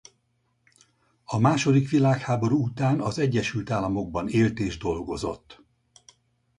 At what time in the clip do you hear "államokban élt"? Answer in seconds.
3.71-4.59